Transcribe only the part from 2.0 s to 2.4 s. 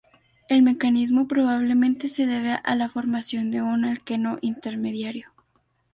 se